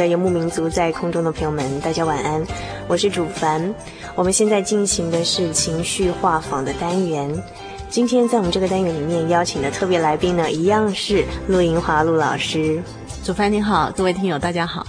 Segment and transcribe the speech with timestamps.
[0.00, 2.42] 的游牧民族，在空中的朋友们，大家晚安，
[2.88, 3.74] 我是主凡。
[4.14, 7.30] 我们现在进行的是情绪画舫的单元。
[7.90, 12.82] 今天在我们这个单元里面邀请的特别来宾呢，一样是陆银华陆老师。
[13.22, 14.86] 主凡你好，各位听友大家好。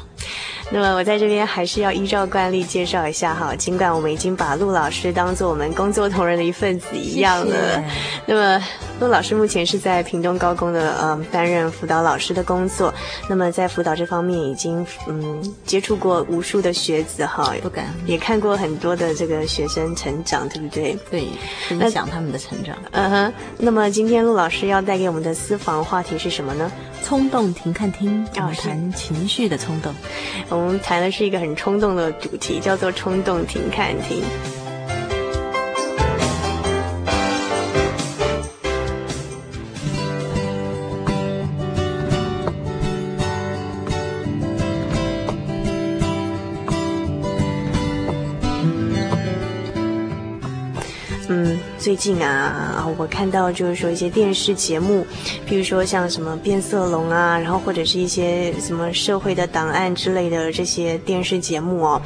[0.74, 7.76] 那么我在这边还是要依照惯例介绍一下哈，尽管我们已经把陆老师当做我们工作同仁的一份子一样了。
[7.76, 7.84] 谢谢。
[8.26, 8.66] 那么
[9.02, 12.94] 陆老师目前是在屏东高工的嗯担任辅导老师的工作。
[13.28, 20.98] 那么在辅导这方面已经嗯接触过无数的学子哈，不敢也看过很多的这个学生成长，对不对？
[21.10, 21.28] 对，
[21.68, 22.74] 分享他们的成长。
[22.92, 23.34] 嗯哼。
[23.58, 26.72] 那么今天陆老师要带给我们的私房话题是什么呢？
[27.04, 29.94] 冲动停看听，要谈情绪的冲动。
[30.62, 34.22] 我们谈的是一个很冲动的主题，叫做“冲动停看停”。
[51.92, 55.06] 最近啊，我看到就是说一些电视节目，
[55.46, 62.02] 譬如说像什么变色龙啊，然后或者是一些什么社会的档案之类的这些电视节目哦。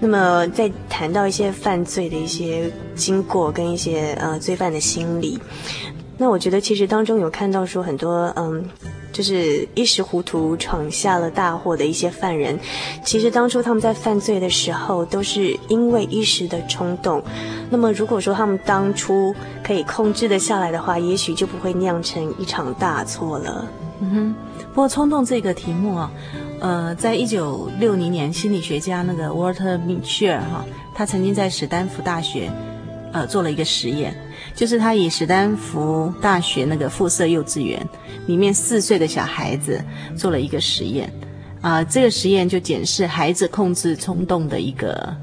[0.00, 5.38] 那么在谈到一些犯罪的一些经过跟一些呃罪犯的心理，
[6.16, 8.68] 那我觉得其实当中有看到说很多嗯。
[9.18, 12.56] 就是一时糊涂闯下了大祸的一些犯人，
[13.04, 17.20] 其实当初他们在犯罪的时候，都是因为一时的冲动。
[17.68, 23.66] 那么如果说他们当初可以控制得下来的话，也许就不会酿成一场大错了。
[24.00, 24.34] 嗯哼。
[24.72, 26.12] 不过冲动这个题目啊，
[26.60, 30.64] 呃，在一九六零年，心理学家那个 Walter m i c h e l 哈，
[30.94, 32.48] 他曾经在史丹福大学，
[33.12, 34.14] 呃，做了一个实验。
[34.54, 37.86] 就是他以史丹福大学那个附设幼稚园
[38.26, 39.80] 里面四岁的小孩子
[40.16, 41.12] 做了一个实验，
[41.60, 45.14] 啊、这个实验就检视孩子控制冲动的一个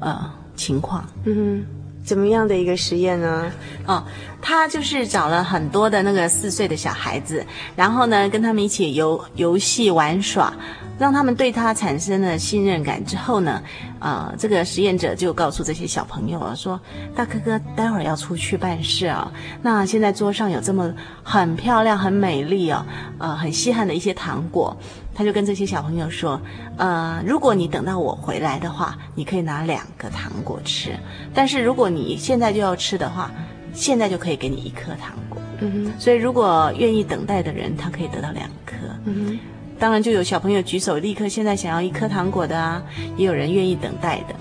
[0.00, 1.04] 呃情况。
[1.24, 1.66] 嗯哼，
[2.04, 3.50] 怎么样的一个实验呢？
[3.86, 4.04] 哦，
[4.42, 7.44] 他就是找了很多的那个四岁的小孩子，
[7.74, 10.52] 然后呢跟他们一起游游戏玩耍。
[10.96, 13.60] 让他们对他产生了信任感之后呢，
[13.98, 16.80] 呃，这个实验者就告诉这些小朋友啊，说
[17.16, 19.28] ：“大哥哥待会儿要出去办事啊，
[19.60, 20.94] 那现在桌上有这么
[21.24, 22.86] 很漂亮、很美丽哦，
[23.18, 24.76] 呃，很稀罕的一些糖果。”
[25.14, 26.40] 他就跟这些小朋友说
[26.76, 30.90] ：“呃，如果你等到我回来的话，你可以拿两个糖果吃；
[31.32, 33.30] 但是如果你现在就要吃的话，
[33.72, 35.40] 现在就可以给你一颗糖果。
[35.60, 38.74] 嗯哼，所以如果愿意等待的人，他可以得到两颗。
[39.04, 39.38] 嗯哼。”
[39.76, 42.82] 当然，就有小朋友举手，立刻现在想要一颗糖果的啊，
[43.16, 44.34] 也有人愿意等待的，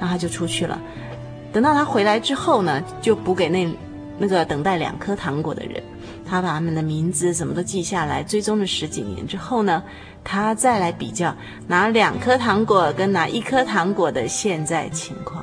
[0.00, 0.80] 那他就出去了。
[1.52, 3.68] 等到他回来之后呢，就补给那
[4.18, 5.82] 那个等待两颗糖果的人，
[6.26, 9.82] 他把他们的名字什么都记下来，追踪了十几年之后呢，
[10.30, 11.34] 他再来比较
[11.66, 15.42] 拿两颗糖果跟拿一颗糖果的现在情况，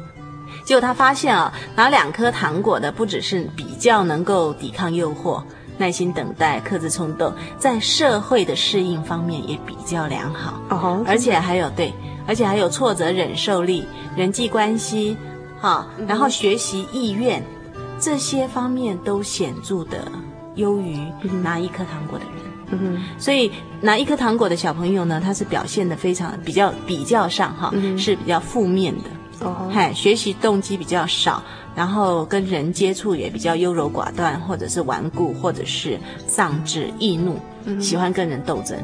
[0.63, 5.41] 结果他发现啊，拿两颗糖果的不只是比较能够抵抗诱惑。
[5.77, 11.93] 耐心等待，克制冲动，在社会的适应方面也比较良好，oh, 而且还有对，
[12.25, 13.85] 而且还有挫折忍受力、
[14.15, 15.17] 人际关系，
[15.59, 17.43] 哈，然后学习意愿，
[17.99, 20.09] 这些方面都显著的
[20.55, 21.11] 优于
[21.43, 22.54] 拿一颗糖果的人。
[22.71, 23.51] 嗯哼，所以
[23.81, 29.45] 拿一颗糖果的小朋友呢，他是表现的非常比较比较上哈，嗯、是比较负面的。
[29.45, 31.43] 哦，嗨，学习动机比较少，
[31.75, 38.77] 然后跟人接触也比较优柔寡断，或者是顽固，或者是丧志易怒，嗯、喜欢跟人斗争。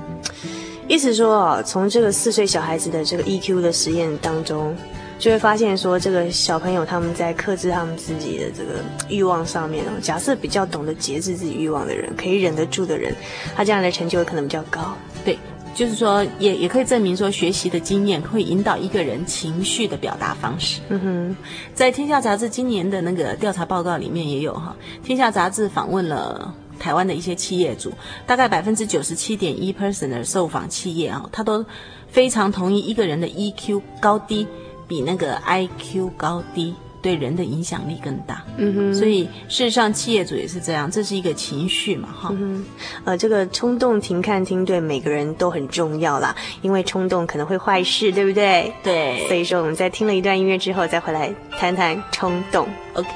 [0.88, 4.75] 意思说啊，从这个四岁小孩子的这个 EQ 的实验当中。
[5.22, 13.14] 就会发现说，这个小朋友他们在克制他们自己的这个欲望上面哦，假设比较懂得节制自己欲望的人，可以忍得住的人，
[13.56, 14.98] 他将来的成就可能比较高。
[15.24, 15.38] 对，
[15.76, 20.82] 就是说也也可以证明说，学习的经验会引导一个人情绪的表达方式。
[20.90, 21.38] 嗯哼，
[21.76, 24.76] 在《天下杂志》今年的那个调查报告里面也有哈，
[25.06, 27.94] 《天下杂志》访问了台湾的一些企业主，
[28.26, 31.64] 大概百分之九十七点一 percent 的受访企业啊，他都
[32.08, 34.48] 非常同意一个人的 EQ 高低。
[34.92, 42.66] 比那个 IQ 高低对人的影响力更大，嗯哼，所以事实上企业主也是这样，这是一个情绪嘛，哈、嗯，
[43.06, 48.74] 呃，这个冲动停看听对每个人都很重要啦，因为冲动可能会坏事，对不对？
[48.84, 53.08] 对，所以说我们在听了一段音乐之后，再回来谈谈冲动，OK。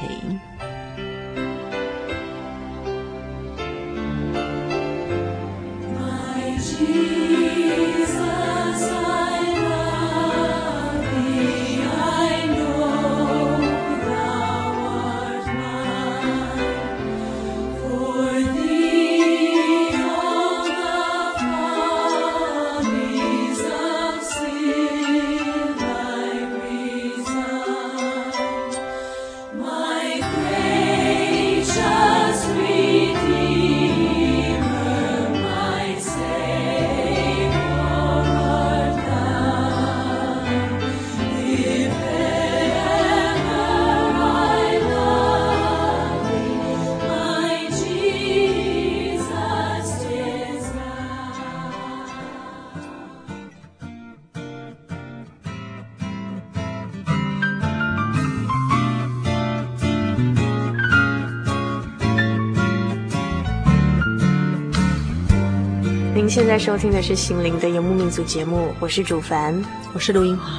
[66.36, 69.58] 现在收听的是《心灵的游牧民族》节目，我是主凡，
[69.94, 70.50] 我是陆英华。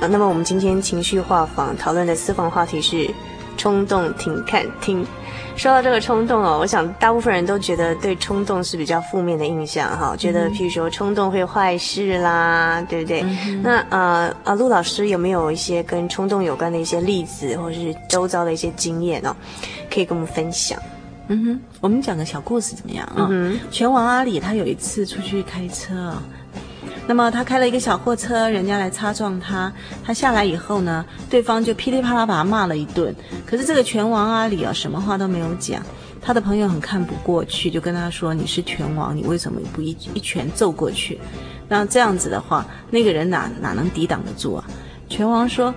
[0.00, 3.06] 啊，那么我们今天情绪画舫讨论的私房话题是
[3.58, 5.06] 冲动停看听。
[5.56, 13.20] 说到这个冲动哦，我想大部分人都觉得对冲动是比较负面的印象哈，觉得譬如说冲动会坏事啦，对不对？
[13.20, 19.36] 嗯、那呃啊，陆老师有没有一些跟冲动有关的一些例子，或者是周遭的一些经验哦，
[19.92, 20.80] 可以跟我们分享？
[21.32, 23.28] 嗯哼，我们讲个小故事怎么样啊？
[23.30, 26.12] 嗯，拳王阿里他有一次出去开车，
[27.06, 29.72] 那么他开了一个小货车，人家来擦撞他，
[30.04, 33.14] 他下来以后呢，对方就噼里啪啦把他骂了一顿。
[33.46, 35.80] 可是这个拳王阿里啊，什么话都没有讲。
[36.20, 41.16] 他的朋友很看不过去，就跟他说：“你是拳王，你为什么不一一拳揍过去？
[41.68, 44.64] 那这样子的话，那个人哪哪能抵挡得住啊？”
[45.08, 45.72] 拳王说。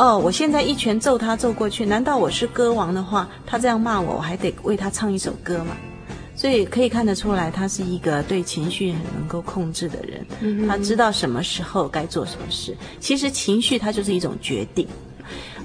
[0.00, 5.76] 哦，我现在一拳揍他揍过去，难道我是歌王的话，他这样骂我，我还得为他唱一首歌吗？
[6.34, 12.74] 所以可以看得出来，他是一个对情绪很能够控制的人，嗯、他知道什么时候该做什么事。
[12.98, 14.88] 其实情绪它就是一种决定。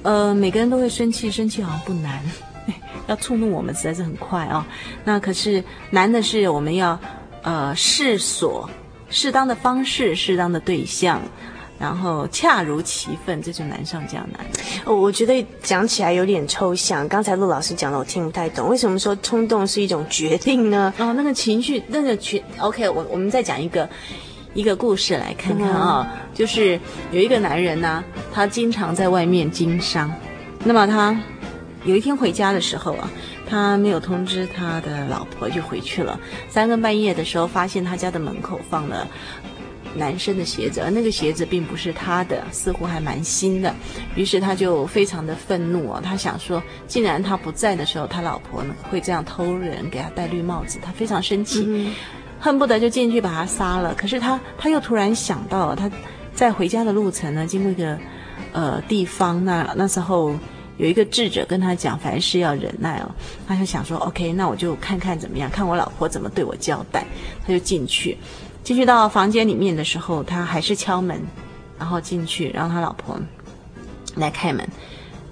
[0.04, 2.22] 呃，每个人都会生气，生气好像不难，
[3.08, 4.60] 要触怒我们实在是很快啊、哦。
[5.06, 7.00] 那可是难的是我们要
[7.42, 8.70] 呃适所
[9.10, 11.22] 适当的方式，适当的对象。
[11.78, 14.46] 然后恰如其分，这就难上加难。
[14.86, 17.08] 哦，我觉得讲起来有点抽象。
[17.08, 18.70] 刚才陆老师讲的，我听不太懂。
[18.70, 20.94] 为什么说冲动是一种决定呢？
[20.98, 23.90] 哦，那个情绪，那个情，OK，我我们再讲一个
[24.54, 26.08] 一个故事来看看啊、哦。
[26.10, 26.80] 嗯、就是
[27.12, 30.10] 有一个男人呢，他经常在外面经商。
[30.64, 31.20] 那么他
[31.84, 33.12] 有一天回家的时候啊，
[33.48, 36.20] 他没有通知他的老婆就回去了。
[36.50, 39.08] 三更半夜的时候，发现他家的门口放了。
[39.96, 43.74] 男生的鞋子，而那个鞋子并不是他的，似乎还蛮新的。
[44.16, 51.94] 于是他就非常的愤怒哦，他想说，既然他不在的时候，他老婆呢会这样偷人，给他戴绿帽子，他非常生气，嗯、
[52.40, 53.94] 恨不得就进去把他杀了。
[53.96, 55.90] 可是他他又突然想到，他
[56.34, 57.98] 在回家的路程呢，经过一个
[58.52, 60.36] 呃地方，那那时候
[60.78, 63.10] 有一个智者跟他讲，凡事要忍耐哦。
[63.48, 67.06] 他就想说，OK，那我就看看怎么样，看我老婆怎么对我交代。
[67.48, 68.18] 他就进去。
[68.66, 71.22] 进去到房间里面的时候，他还是敲门，
[71.78, 73.18] 然后进去，让他老婆
[74.16, 74.68] 来开门。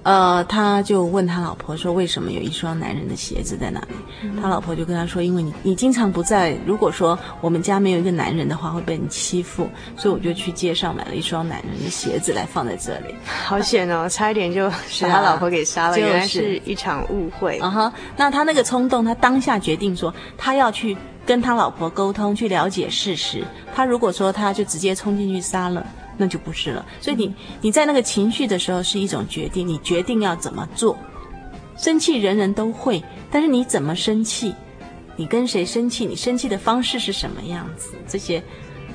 [0.04, 3.88] 呃，他就问他老婆说：“为什么有一双男人的鞋子在那里？”
[4.22, 17.58] 嗯、他老婆就跟他说：“因为你你经常不在，如果说我们家没有一个男人的话，会被你欺负，所以我就去街上买了一双男人的鞋子来放在这里。”好险哦， 差一点就把他老婆给杀了，原来是一场误会。
[17.60, 20.96] 啊哈，那他那个冲动，他当下决定说他要去。
[21.26, 23.44] 跟他老婆沟通，去了解事实。
[23.74, 25.86] 他如果说他就直接冲进去杀了，
[26.18, 26.86] 那就不是了。
[27.00, 30.98] 所以你你在那个情绪的时候是一种决定，你决定要怎么做。
[31.78, 34.54] 生气人人都会，但是你怎么生气？
[35.16, 36.06] 你跟谁生气？
[36.06, 37.94] 你生气的方式是什么样子？
[38.08, 38.44] 这些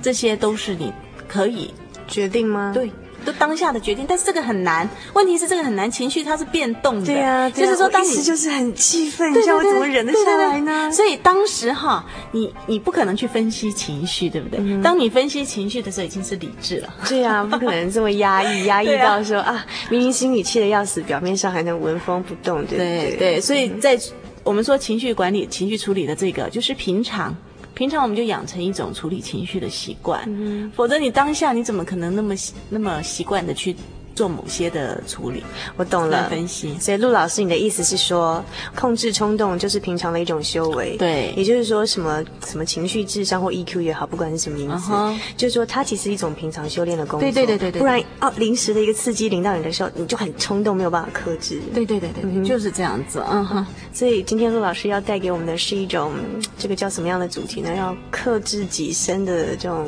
[0.01, 0.93] 这些都是你
[1.27, 1.73] 可以
[2.07, 2.73] 决定吗？
[2.75, 2.91] 对。
[3.29, 4.89] 都当下的决定，但是这个很难。
[5.13, 7.07] 问题是这个很难，情绪它是变动的。
[7.07, 10.91] 对啊，就是说当时就是很气愤，你叫我怎么忍得下来呢？
[10.91, 14.59] 所以当时哈，你你不可能去分析情绪，对不对？
[14.61, 16.95] 嗯、当你分析情绪的时候，已经是理智了。
[17.07, 23.11] 对啊，不可能这么压抑，压抑 到说啊，啊，明明心里气得要死，表面上还能纹风不动，对不对？
[23.11, 23.99] 对，对，所以在
[24.45, 27.37] 我们说情绪管理、情绪处理的这个，就是平常。
[27.79, 32.35] 平常我们就养成一种处理情绪的习惯，嗯，否则你当下你怎么可能那么
[32.69, 33.77] 那么习惯的去
[34.19, 35.45] 做某些的处理，
[35.77, 36.29] 我懂了。
[36.29, 38.45] 分析，所以陆老师，你的意思是说，
[38.75, 45.19] 控制冲动就是平常的一种修为，对，也就是说，什么什么情绪智商或 EQ 也好，不管是什么名字，uh -huh.
[45.37, 47.31] 就是说，它其实是一种平常修炼的工作。
[47.31, 47.79] 对对对对对。
[47.79, 51.61] 不然哦，临时的一个刺激临到你的时候，你就很冲动，没有办法克制。
[51.73, 53.23] 对对对对，嗯、就是这样子。
[53.31, 53.65] 嗯哼。
[53.93, 56.13] 所以今天陆老师要带给我们的是一种，
[56.59, 57.73] 这个叫什么样的主题呢？
[57.77, 59.87] 要克制己身的这种。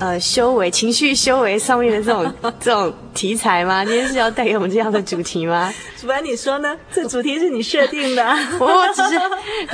[0.00, 3.84] 呃，修为、情绪修为上面的这种 这种题材吗？
[3.84, 5.72] 今天是要带给我们这样的主题吗？
[6.00, 6.74] 主办你说呢？
[6.90, 8.24] 这主题是你设定的。
[8.58, 9.20] 我只是，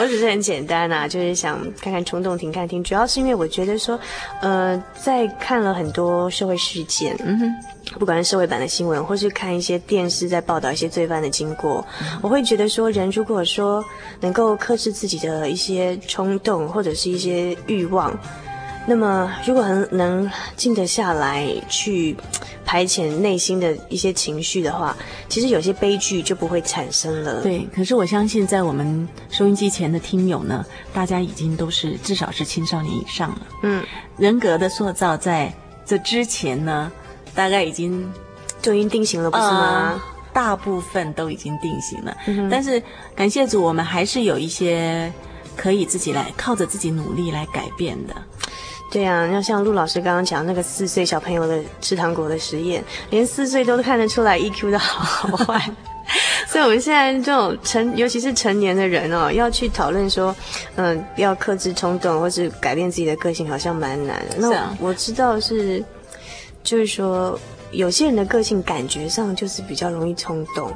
[0.02, 2.83] 我只是很简单啊，就是想看看冲动停看听。
[2.83, 3.97] 主要是因为我觉得说，
[4.42, 13.85] 呃，在看了很多社会事件，嗯哼，不管是社会版的新闻，或是看一些电视在报道一些罪犯的经过，嗯，我会觉得说，人如果说
[14.21, 18.12] 能够克制自己的一些冲动或者是一些欲望。
[18.88, 22.16] 那么，如果能能静得下来，去
[22.64, 24.97] 排遣内心的一些情绪的话，
[25.28, 27.43] 其实有些悲剧就不会产生了。
[27.43, 33.38] 对，可是我相信，在我们收音机前的听友呢，大家已经都是至少是青少年以上了。
[33.62, 33.85] 嗯，
[34.19, 35.52] 人格的塑造在
[35.85, 36.90] 这之前呢，
[37.35, 38.09] 大概已经
[38.62, 39.95] 就已经定型了，不是吗？
[39.95, 40.02] 呃，
[40.33, 42.16] 大部分都已经定型了。
[42.26, 42.81] 嗯，但是
[43.16, 45.12] 感谢主，我们还是有一些
[45.57, 48.14] 可以自己来靠着自己努力来改变的。
[48.90, 55.61] 对呀、啊，要像陆老师刚刚讲那个四岁小朋友的吃糖果的实验，连四岁都看得出来 EQ 的好坏。
[56.47, 60.35] 所以我们现在这种成，尤其是成年的人哦，要去讨论说，
[60.76, 64.37] 嗯，要克制冲动或是改变自己的个性，好像蛮难的。
[64.38, 65.83] 那我知道是，
[66.62, 67.38] 就是说
[67.73, 70.73] 有些人的个性感觉上就是比较容易冲动，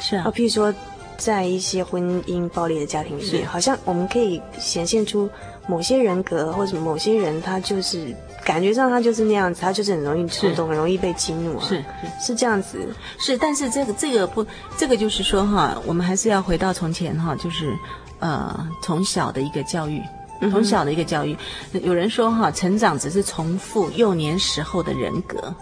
[0.00, 0.74] 是啊，譬如说
[1.16, 5.30] 在一些婚姻暴力的家庭里面，好像我们可以显现出。
[5.66, 8.14] 某些人格或者某些人，他就是
[8.44, 11.64] 感觉上他就是那样子，他就是很容易触动，很容易被激怒啊。
[11.66, 12.78] 是是，是这样子。
[13.18, 14.44] 是，但是这个这个不，
[14.76, 17.72] 这个就是说哈，我们还是要回到从前哈，就是
[18.18, 20.02] 呃，从小的一个教育，
[20.50, 21.36] 从小的一个教育。
[21.72, 25.54] 嗯、有人说哈，成长只是重复幼年时候的人格。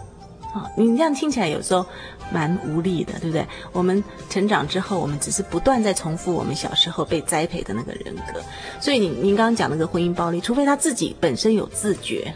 [0.53, 1.85] 啊，你这样听起来有时候。
[2.31, 3.45] 蛮无力的，对不对？
[3.71, 8.41] 我们成长之后，我们只是不断在重复我们小时候被栽培的那个人格。
[8.79, 12.33] 所以，您您刚刚讲那个婚姻暴力，除非他自己本身有自觉，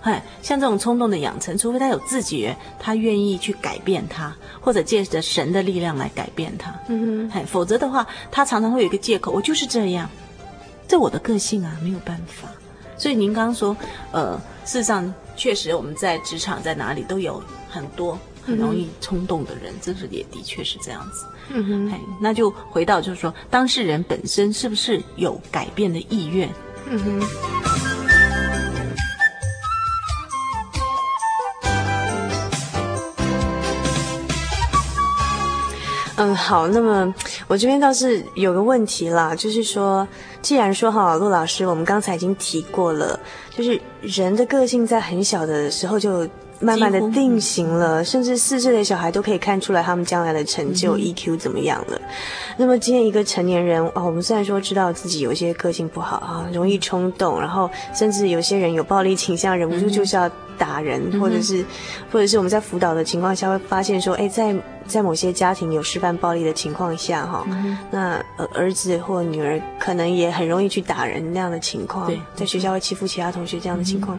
[0.00, 10.08] 嗨，像这种冲动的养成，除非他有自觉，他愿意去改变他，或者借着神的力量来改变他，嗯哼，嗨，否则的话，他常常会有一个借口，我就是这样，
[10.86, 12.48] 这我的个性啊，没有办法。
[12.96, 13.76] 所以您刚刚说，
[14.12, 18.18] 呃，事实上确实我们在职场在哪里都有很多。
[18.46, 21.26] 很容易冲动的人，这是也的确是这样子。
[21.50, 26.48] 嗯哼，嘿，那就回到就是说，当事人本身是不是有改变的意愿？
[26.88, 27.26] 嗯哼。
[36.18, 37.12] 嗯，好，那么
[37.48, 40.06] 我这边倒是有个问题啦，就是说，
[40.40, 43.18] 既然说哈，陆老师，我们刚才已经提过了，
[43.50, 46.28] 就是人的个性在很小的时候就。
[46.60, 52.00] 慢慢的定型了，甚至四岁的小孩都可以看出来他们将来的成就、嗯、EQ 怎么样了。
[52.56, 61.64] 那么今天一个成年人啊、哦，我们虽然说知道自己有一些个性不好啊，容易冲动，然后甚至有些人有暴力倾向，忍不住就是要打人，嗯、或者是，
[62.10, 64.54] 或者是我们在辅导的情况下会发现说，哎，在
[64.86, 74.18] 在某些家庭有示范暴力的情况下，哈、嗯，那儿子或女儿可能也很容易去打人那样的情况，在学校会欺负其他同学这样的情况。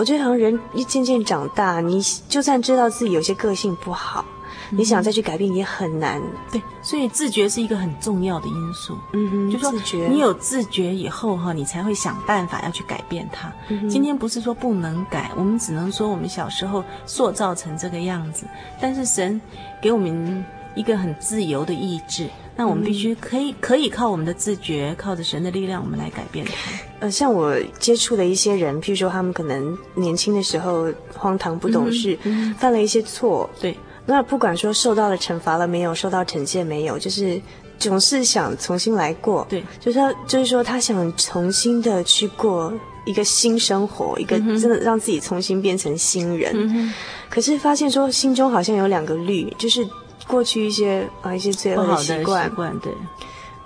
[0.00, 4.24] 嗯我觉得好像人一渐渐长大，你就算知道自己有些个性不好，
[4.72, 6.18] 嗯、你想再去改变也很难。
[6.50, 8.96] 对，所以自觉是一个很重要的因素。
[9.12, 9.70] 嗯哼，就说
[10.08, 13.52] 你有自觉以后哈，你才会想办法要去改变它。
[13.68, 18.46] 嗯、今天不是说不能改，我们只能说我们小时候塑造成这个样子。
[18.80, 19.38] 但是神
[19.82, 20.42] 给我们
[20.74, 22.26] 一个很自由的意志。
[22.56, 26.52] 那我们必须可以可以靠我们的自觉，靠着神的力量，我们来改变它。
[27.00, 33.74] 呃，像我接触的一些人，譬如说他们可能年轻的时候荒唐不懂事，嗯嗯、犯了一些错，对。
[34.04, 37.40] 那不管说受到了惩罚了没有，受到惩戒没有，就是
[37.78, 39.46] 总是想重新来过。
[39.48, 42.70] 对，就是他，就是说他想重新的去过
[43.06, 46.52] 一个新生活，一个真的让自己重新变成新人。
[46.54, 46.92] 嗯、
[47.30, 49.88] 可是发现说心中好像有两个律，就是。
[50.30, 52.92] 过去一些啊一些罪恶的习惯，习惯对，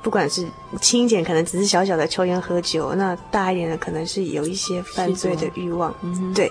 [0.03, 0.47] 不管是
[0.81, 6.51] 轻一点，可能只是小小的抽烟喝酒；那大一点的，可能是有一些犯罪的欲望，嗯、对，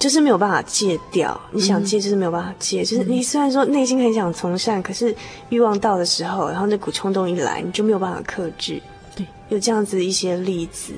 [0.00, 1.40] 就是没有办法戒掉。
[1.52, 2.82] 你想戒，就是没有办法戒。
[2.82, 5.14] 嗯、就是你虽然说内心很想从善，可是
[5.50, 8.82] 欲望到的时候，然后那股冲动一来，你就没有办法克制。
[9.14, 10.92] 对，有这样子一些例子。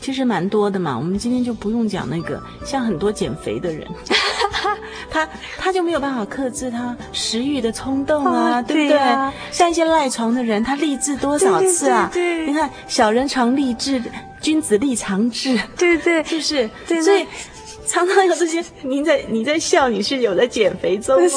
[0.00, 3.86] 其实蛮多的嘛，我们今天就不用讲那个，像很多减肥的人，
[5.10, 8.98] 他他就没有办法克制他食欲的冲动啊，哦、对不对？
[8.98, 12.08] 啊、像一些赖床的人，他立志多少次啊？
[12.12, 14.02] 对对对对，你看小人常立志，
[14.40, 16.70] 君子立长志，对对，是不是？
[16.86, 17.26] 对对，所以
[17.86, 18.64] 常常有这些。
[18.82, 21.28] 您在你在笑，你是有在减肥中吗？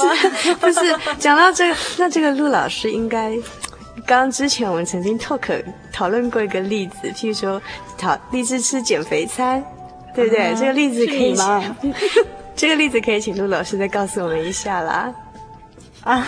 [0.60, 0.96] 不是，不是。
[1.20, 3.36] 讲到这个，那这个陆老师应该。
[4.06, 7.62] 刚刚之前我们曾经 talk 讨论过一个例子，譬如说，
[7.98, 9.64] 讨励志吃减肥餐，
[10.14, 10.48] 对不对？
[10.48, 11.64] 啊、这个例子可以吗？
[12.56, 15.14] 这个例子可以请陆老师再告诉我们一下啦。
[16.04, 16.28] 啊，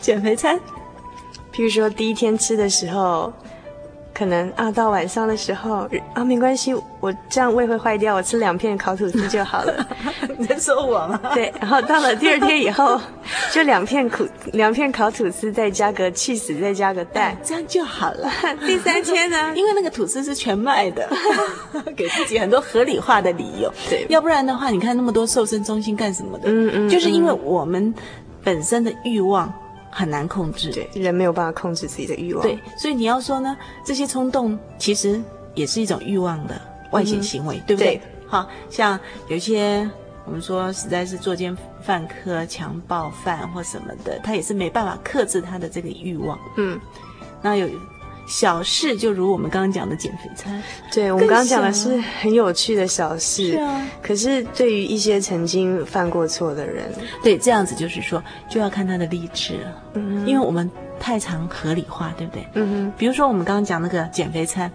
[0.00, 0.58] 减肥餐，
[1.52, 3.32] 譬如说第一天吃的时候。
[4.20, 9.86] 可能啊，到晚上的时候啊，没关系，我这样胃会坏掉，我吃两片烤吐司就好了。
[10.36, 11.18] 你在说我吗？
[11.32, 13.00] 对，然后到了第二天以后，
[13.50, 18.30] 就两片苦两片烤吐司，再加个起司，再加个蛋，这样就好了。
[18.66, 19.54] 第三天呢？
[19.56, 21.08] 因为那个吐司是全麦的，
[21.96, 23.72] 给自己很多合理化的理由。
[23.88, 26.50] 对，要不然的话，你看那么多瘦身中心干什么的？
[26.50, 27.94] 嗯嗯，嗯就是因为我们
[28.44, 29.50] 本身的欲望。
[29.90, 32.42] 很难控制，对，人没有办法控制自己的欲望。
[32.42, 35.20] 对，所以你要说呢，这些冲动其实
[35.54, 36.60] 也是一种欲望的
[36.92, 37.96] 外显行为，嗯、对不对？
[37.96, 39.88] 对，好像有一些
[40.24, 46.38] 我们说实在是作奸犯科、强暴犯或什么的，他也是没办法克制他的这个欲望。
[46.56, 46.80] 嗯，
[47.42, 47.68] 那有。
[48.30, 50.62] 小事就如我们刚刚讲的减肥餐，
[50.92, 53.50] 对，我们刚刚讲的是很有趣的小事。
[53.50, 59.82] 是啊，可是对于一些曾经犯过错的人，对，这样子就是说就要看他的励志了。
[59.94, 62.46] 嗯哼，因为我们太常合理化，对不对？
[62.54, 64.70] 嗯哼，比如说我们刚刚讲那个减肥餐，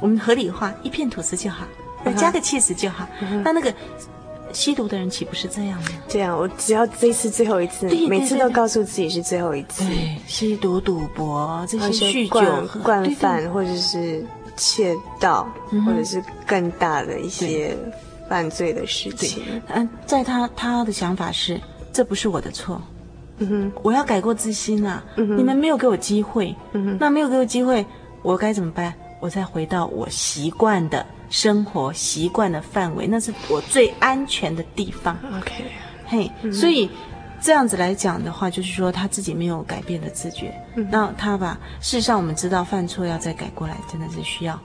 [0.00, 1.66] 我们合理化一片吐司就好，
[2.04, 3.06] 再加个起司就好。
[3.20, 3.74] 嗯，那那个。
[4.52, 5.88] 吸毒的人岂不是这样吗？
[6.08, 9.84] 这样，我只要这一次最后一次，每次都告诉自己是最后一次。
[9.84, 14.24] 对，吸毒、赌博这些酗酒惯犯，或者是
[14.56, 15.48] 窃盗，
[15.86, 17.76] 或者是更大的一些
[18.28, 19.42] 犯罪的事情。
[19.68, 21.60] 嗯，在他他的想法是，
[21.92, 22.80] 这不是我的错。
[23.38, 25.02] 嗯哼，我要改过自新啊。
[25.16, 26.54] 你们没有给我机会。
[27.00, 27.84] 那没有给我机会，
[28.22, 28.92] 我该怎么办？
[29.20, 31.04] 我再回到我习惯的。
[31.32, 35.16] 生活习惯的范围，那是我最安全的地方。
[35.38, 35.64] OK，
[36.06, 36.88] 嘿，所以
[37.40, 40.54] 这样子来讲的话，就是说他自己没有改变的自觉。
[40.76, 44.60] 嗯，那他把，事实上我们知道犯错要再改过来，真的是需要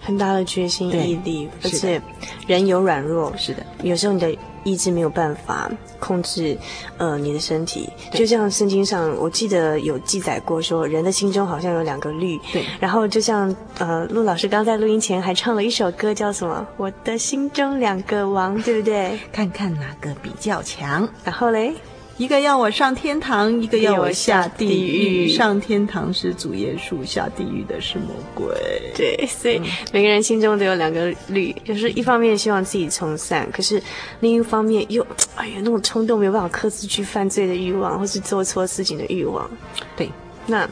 [0.00, 2.00] 很大的决心毅力，而且
[2.46, 4.36] 人有软弱，是的，有时候你的。
[4.64, 6.58] 意志没有办法控制，
[6.98, 12.38] 呃，你的身体，就像圣经上，我记得有记载过，说人的心中好像有两个律。
[12.52, 12.66] 对。
[12.78, 16.66] 然后就像呃，陆老师刚在录音前还唱了一首歌，叫什么？
[16.76, 19.18] 我的心中两个王，对不对？
[19.32, 21.08] 看看哪个比较强。
[21.24, 21.72] 然后嘞？
[22.18, 25.28] 一个要我上天堂，一个要我下地狱。
[25.28, 28.46] 上天堂是主耶稣，下地狱的是魔鬼。
[28.94, 33.80] 对，所以每个人心中都有两个律，就是一方面希望自己从善，可是
[34.20, 39.48] 另一方面又哎呀那种冲动没有办法克制去犯罪的欲望，或是做错事情的欲望。
[39.96, 40.10] 对，
[40.46, 40.68] 那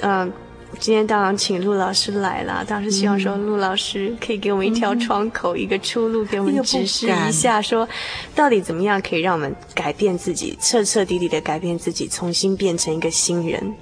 [0.00, 0.12] 嗯。
[0.26, 0.32] 呃
[0.78, 7.88] 今天当然请陆老师来了，当时希望说陆老师可以给我们一条窗口，嗯、一个出路，给我们指示一下，说
[8.34, 13.74] 到底怎么样可以让我们改变自己，彻彻底底的改变自己，重新变成一个新人。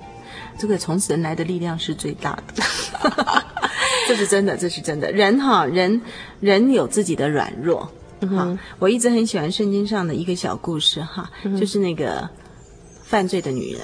[0.58, 2.62] 这个从神来的力量是最大的，
[4.06, 5.10] 这是真的，这是真的。
[5.10, 6.02] 人哈，人
[6.40, 7.90] 人有自己的软弱。
[8.20, 12.28] 嗯、哼我一直很喜欢圣经上的一个小故事哈，嗯、就是那个
[13.02, 13.80] 犯罪的女人。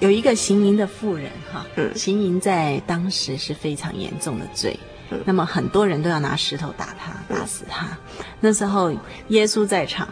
[0.00, 4.78] 有一个行淫的妇人，哈，嗯，行淫在当时是非常严重的罪，
[5.10, 7.86] 嗯，那么很多人都要拿石头打他，打死他。
[7.86, 8.92] 嗯，那时候
[9.28, 10.08] 耶稣在场，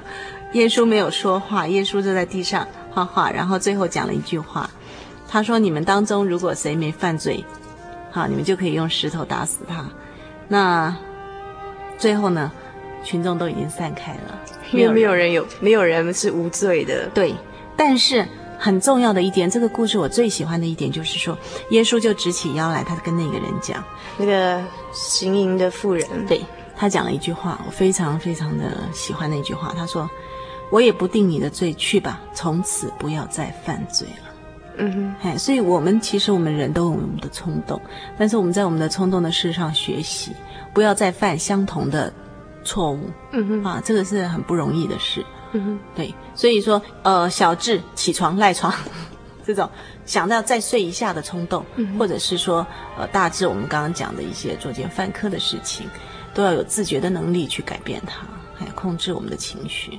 [0.53, 4.69] 耶稣没有说话，耶稣就在地上画画，然后最后讲了一句话，
[5.29, 7.45] 他说：“你们当中如果谁没犯罪，
[8.11, 9.85] 好，你们就可以用石头打死他。”
[10.49, 10.97] 那
[11.99, 12.51] 最后呢，
[13.05, 14.41] 群众都已经散开了，
[14.73, 17.09] 因为没有人有，没有人是无罪的。
[17.15, 17.35] 对，
[17.77, 18.27] 但是
[18.59, 21.37] 很重要的一点，这个故事我最喜欢的一点就是说，
[21.71, 23.83] 耶稣就直起腰来，他跟那个人讲，
[24.17, 26.41] 那个行淫的妇人，对，
[26.77, 30.09] 他讲了一句话，我非常非常的喜欢那句话，他说
[30.71, 34.33] ：“我也不定你的罪，去吧，从此不要再犯罪了。”
[34.79, 37.81] 嗯哼，哎，所以我们其实我们人都有我们的冲动，
[38.19, 40.33] 但是我们在我们的冲动的事上学习，
[40.75, 42.13] 不要再犯相同的
[42.63, 43.11] 错误。
[43.33, 45.25] 嗯哼，啊，这个是很不容易的事。
[45.57, 48.73] 嗯哼，对，所以说，呃，小智起床赖床，
[49.47, 49.69] 这种
[50.05, 52.67] 想到再睡一下的冲动，嗯，或者是说，
[52.99, 55.89] 呃，大致我们刚刚讲的一些作奸犯科的事情，
[56.35, 59.99] 都要有自觉的能力去改变它，还有控制我们的情绪。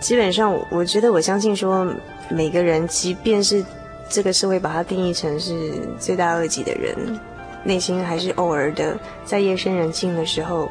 [0.00, 1.86] 基本上，我觉得我相信说。
[2.30, 3.62] 每个人，即便是
[4.08, 7.20] 这个社会把它定义成是罪大恶极的人，
[7.62, 10.70] 内心还是偶尔的在夜深人静的时候，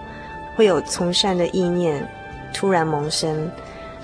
[0.55, 2.03] 会有从善的意念
[2.53, 3.49] 突然萌生。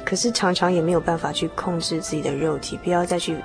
[0.05, 3.35] 可是常常也没有办法去控制自己的肉体，不要再去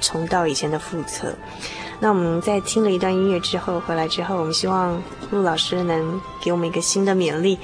[0.00, 1.34] 重蹈以前的覆辙。
[1.98, 7.58] 那我们在听了一段音乐之后回来之后，我们希望陆老师能给我们一个新的勉励，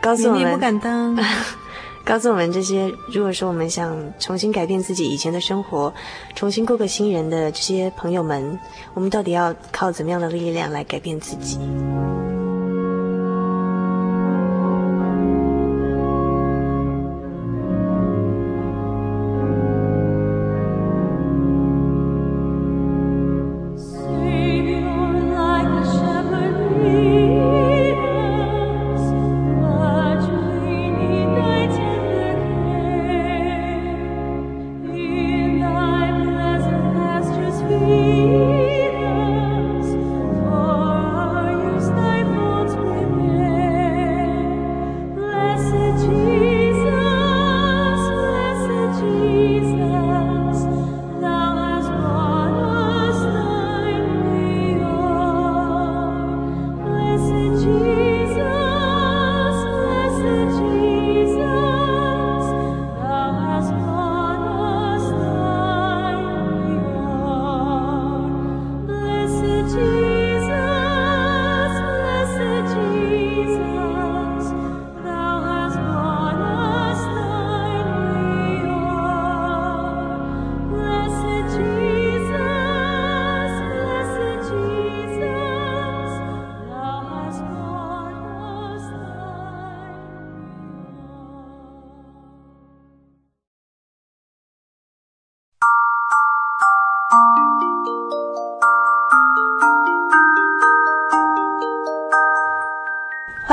[0.00, 0.52] 告诉我们。
[0.52, 1.14] 不敢当。
[2.06, 5.92] 告诉我们这些，如果说我们想重新改变自己以前的生活，
[6.34, 8.58] 重新过个新人的这些朋友们，
[8.92, 11.58] 我们到底要靠怎么样的力量来改变自己？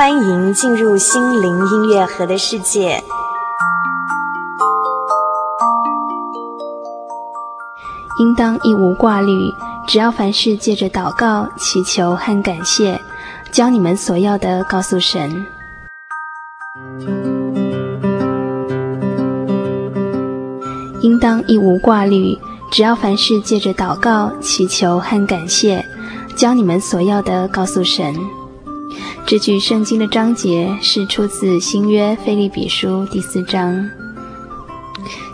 [0.02, 3.00] 欢迎进入心灵音乐盒的世界。
[8.18, 9.54] 应当一无挂虑，
[9.86, 13.00] 只要凡事借着祷告、祈求和感谢，
[13.52, 15.46] 将你们所要的告诉神。
[21.00, 22.36] 应当一无挂虑，
[22.72, 25.86] 只要凡事借着祷告、祈求和感谢，
[26.34, 28.12] 将你们所要的告诉神。
[29.24, 33.88] 这句圣经的章节是出自新约腓立比书第四章。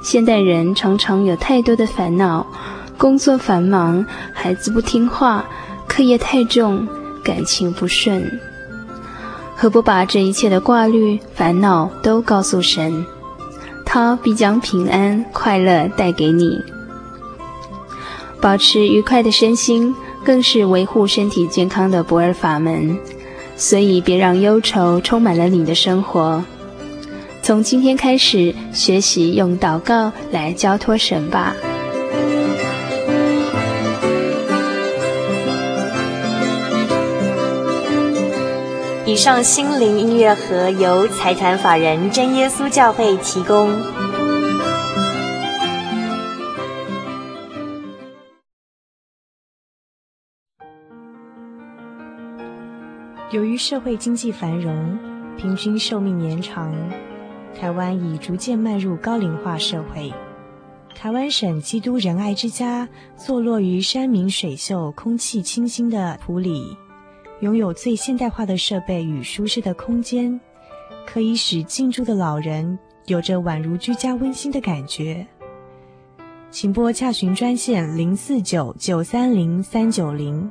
[0.03, 2.47] 现代人常常有太多的烦恼，
[2.97, 5.45] 工作繁忙，孩子不听话，
[5.89, 6.87] 课业太重，
[7.25, 8.41] 感情不顺。
[9.57, 13.05] 何不把这一切的挂虑、烦恼都告诉神？
[13.85, 16.63] 他必将平安、快乐带给你。
[18.41, 22.97] 保持愉快的身心，更是维护身体健康的不二法门。
[23.59, 26.43] 所以，别让忧愁充满了你的生活。
[27.43, 31.57] 从今天开始，学习用祷告来交托神吧。
[39.05, 43.73] 以上心灵音乐盒由财团法人真耶稣教会提供。
[53.39, 54.99] 由于社会经济繁荣，
[55.37, 56.75] 平均寿命延长，
[57.55, 60.13] 台湾已逐渐迈入高龄化社会。
[60.93, 66.77] 台湾省基督仁爱之家坐落于山明水秀、空气清新的埔里，
[67.39, 70.41] 拥有最现代化的设备与舒适的空间，
[71.07, 75.25] 可以使进驻的老人有着宛如居家温馨的感觉。
[76.51, 80.51] 请拨洽询专线零四九九三零三九零。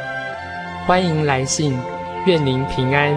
[0.91, 1.73] 欢迎来信，
[2.25, 3.15] 愿您平安。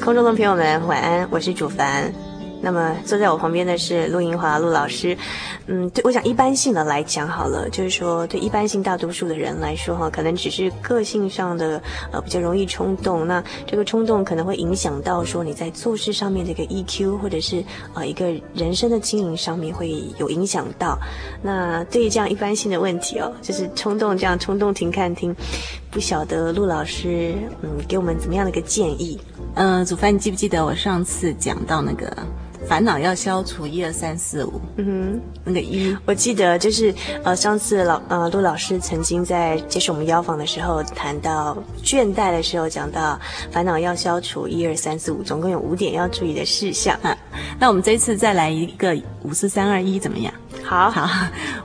[0.00, 2.12] 空中的朋友们，晚安，我是主凡。
[2.60, 5.16] 那么坐在我旁边的是陆银华陆老师。
[5.66, 13.26] 嗯，对，我想一般性的来讲好了，就是说对一般性大多数的人来说哈，可能只是个性上的呃比较容易冲动。
[13.26, 17.62] 那这个冲动可能会影响到说你在做事上面的一个 EQ，或者是
[17.94, 20.98] 呃一个人生的经营上面会有影响到。
[21.42, 25.34] 那对于这样一般性的问题哦，就是冲动这样冲动停看听，
[25.90, 29.18] 不晓得陆老师嗯给我们怎么样的一个建议？
[29.54, 32.16] 嗯，祖凡，你记不记得我上次讲到那个
[32.68, 34.60] 烦恼要消除一二三四五？
[34.76, 36.94] 嗯哼，那个一，我记得就是
[37.24, 43.18] 呃，上次老呃陆老师曾经在接受我们邀访的时候谈到倦怠的时候，讲到
[43.50, 46.96] 烦恼要消除一二三四五，总共有五点要注意的事项。
[47.02, 47.16] 啊，
[47.58, 50.32] 那我们这一次再来一个五四三二一，怎么样？
[50.62, 51.08] 好，好，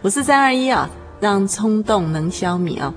[0.01, 2.93] 五四三二一啊，让冲动能消弭啊。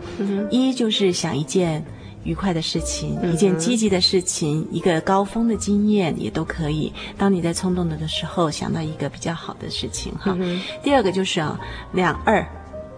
[0.51, 1.85] 一就是想一件。
[2.25, 6.93] 愉快的事情，一件积极的事情，嗯、一个高峰的经验也都可以。
[7.17, 10.37] 当你在冲动的的时候，想到一个比较好的事情哈。
[10.39, 11.59] 嗯、第二个就是啊，
[11.93, 12.47] 两耳，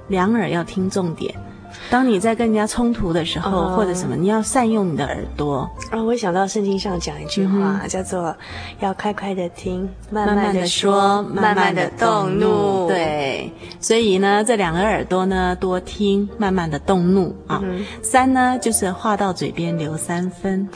[0.08, 1.34] 两耳要听重点。
[1.90, 5.58] 当你在跟人家冲突的时候，哦、或者什么，你要善用你的耳朵。
[5.90, 8.34] 啊、哦，我想到圣经上讲一句话，嗯、叫做
[8.80, 12.86] “要快快的听，慢慢的说，慢慢的动怒”。
[12.88, 17.60] 对，所以呢，这两个耳朵呢，多听，慢慢的动怒啊。
[17.62, 20.68] 嗯、三呢，就是话到嘴边留三分。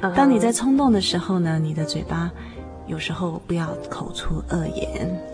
[0.00, 2.30] 嗯、当你在冲动的时候呢，你的嘴巴
[2.86, 5.33] 有时候不要口出恶言。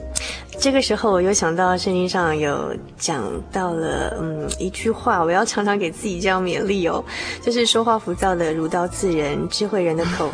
[0.58, 7.02] 这个时候，我又想到圣经上有讲到了，嗯，一句话，我要常常给自己这样勉励哦，
[7.42, 10.30] 就是说话浮躁的如刀刺人，智慧人的口，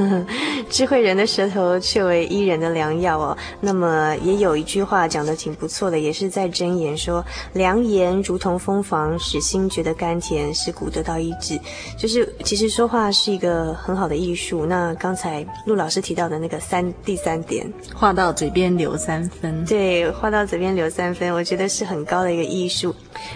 [0.70, 3.36] 智慧人的舌头却为医人的良药哦。
[3.60, 11.58] 那么也有一句话讲得挺不错的，也是在箴言说，良言如同蜂房，使心觉得甘甜，使骨得到医治。
[11.98, 14.64] 就是其实说话是一个很好的艺术。
[14.64, 19.64] 那刚才陆老师提到的那个三第三点，话到嘴边留三分。
[19.64, 22.94] 对，话到嘴边留三分，我觉得是很高的一个艺术。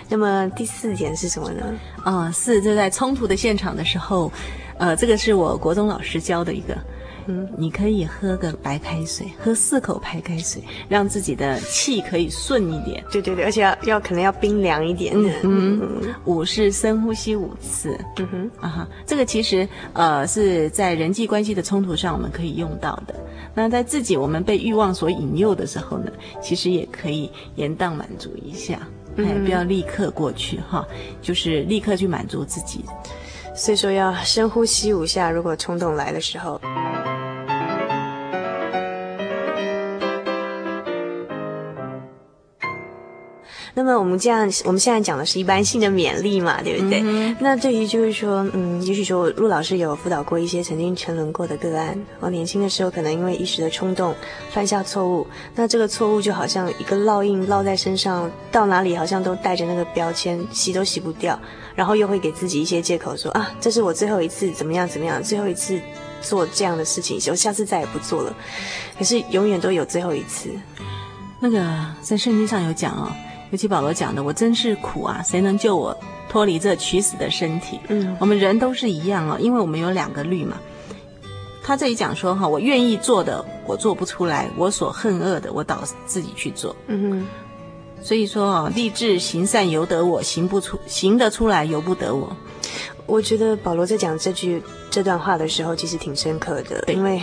[0.08, 1.64] 那么第四点是什么呢？
[2.04, 4.30] 啊、呃，四就在冲突的现场的时候，
[4.78, 6.76] 呃，这个是我国中老师教的一个。
[7.26, 13.04] 嗯，你可以喝个白开水，喝四口白开水，让自己的气可以顺一点。
[13.10, 15.30] 对对对，而且要要可能要冰凉一点的。
[15.42, 17.98] 嗯，嗯五是深呼吸五次。
[18.18, 23.14] 嗯哼，啊哈，这个其实呃是在人际关系的冲突上我们可以用到的。
[23.54, 28.74] 那在自己我们被欲望所引诱的时候呢，其实也可以延宕满足一下，
[29.16, 30.86] 哎、嗯，不要立刻过去哈，
[31.20, 32.84] 就是立刻去满足自己。
[33.54, 36.58] 所以说要深呼吸五下，如果冲动来的时候。
[43.74, 47.00] 那么我们这样，我们现在讲的是一般性的勉励嘛，对不对？
[47.02, 54.14] 嗯、那对于就是说，嗯，也许说陆老师有辅导过一些曾经沉沦过的个案，我年轻的时候可能因为一时的冲动
[54.50, 61.40] 犯下错误，那这个错误就好像一个烙印烙在身上，到哪里好像都带着那个标签，洗都洗不掉，
[61.74, 65.80] 然后又会给自己一些借口说啊，这是我最后一次怎么样怎么样，最后一次
[66.20, 68.36] 做这样的事情，我下次再也不做了。
[68.98, 70.50] 可是永远都有最后一次。
[71.40, 71.58] 那个
[72.02, 73.10] 在圣经上有讲哦。
[73.52, 75.22] 尤其保罗讲的，我真是苦啊！
[75.22, 75.94] 谁能救我
[76.26, 77.78] 脱离这取死的身体？
[77.88, 80.56] 嗯，我们人都是一样哦，因为我们有两个律嘛。
[81.62, 86.74] 他这里讲说哈，我愿意做的我做不出来，我所恨恶的我倒自己去做。
[86.86, 87.26] 嗯哼，
[88.02, 92.34] 所以说啊，立志行善由得我，行不出行得出来由不得我。
[93.04, 97.22] 我觉得保罗在讲这句这段话的时候，其实挺深刻的，因为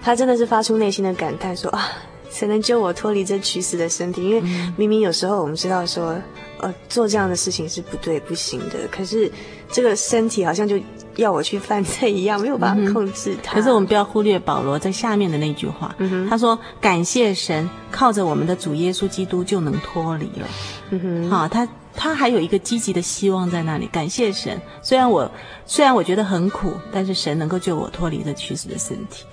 [0.00, 1.88] 他真的是发出内心的感叹说啊。
[2.32, 4.40] 才能救我脱离这取死的身体，因为
[4.76, 6.16] 明明有时候我们知道说，
[6.58, 9.30] 呃，做这样的事情是不对不行的，可是
[9.70, 10.78] 这个身体好像就
[11.16, 13.54] 要我去犯罪一样，没有办法控制它。
[13.54, 20.48] 可是我们不要忽略保罗在下面的那句话，嗯、他说：“感谢神，靠着我们的主耶稣基督就能脱离了。”
[20.90, 23.86] 嗯哼，好，他他还有一个积极的希望在那里。
[23.86, 25.30] 感谢神，虽然我
[25.66, 29.24] 虽然我觉得很苦，但是神能够救我脱离这虚实的身体。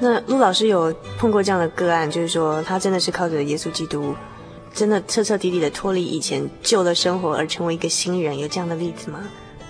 [0.00, 4.14] 那陆老师有碰过这样的个案，就是说他真的是靠着耶稣基督，
[4.74, 9.20] 真的彻彻底底的脱离以前旧的生活，而成为一个新人，有这样的例子吗？